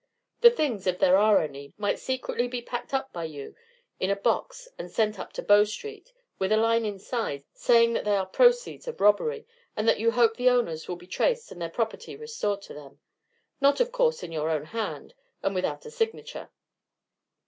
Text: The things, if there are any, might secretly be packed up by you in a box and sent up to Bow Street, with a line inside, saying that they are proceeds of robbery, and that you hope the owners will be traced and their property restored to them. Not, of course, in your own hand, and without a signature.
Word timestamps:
The 0.39 0.49
things, 0.49 0.87
if 0.87 0.97
there 0.97 1.15
are 1.15 1.43
any, 1.43 1.73
might 1.77 1.99
secretly 1.99 2.47
be 2.47 2.59
packed 2.63 2.91
up 2.91 3.13
by 3.13 3.25
you 3.25 3.55
in 3.99 4.09
a 4.09 4.15
box 4.15 4.67
and 4.79 4.89
sent 4.89 5.19
up 5.19 5.31
to 5.33 5.43
Bow 5.43 5.63
Street, 5.63 6.11
with 6.39 6.51
a 6.51 6.57
line 6.57 6.85
inside, 6.85 7.43
saying 7.53 7.93
that 7.93 8.03
they 8.03 8.15
are 8.15 8.25
proceeds 8.25 8.87
of 8.87 8.99
robbery, 8.99 9.45
and 9.77 9.87
that 9.87 9.99
you 9.99 10.09
hope 10.09 10.37
the 10.37 10.49
owners 10.49 10.87
will 10.87 10.95
be 10.95 11.05
traced 11.05 11.51
and 11.51 11.61
their 11.61 11.69
property 11.69 12.15
restored 12.15 12.63
to 12.63 12.73
them. 12.73 12.99
Not, 13.61 13.79
of 13.79 13.91
course, 13.91 14.23
in 14.23 14.31
your 14.31 14.49
own 14.49 14.65
hand, 14.65 15.13
and 15.43 15.53
without 15.53 15.85
a 15.85 15.91
signature. 15.91 16.49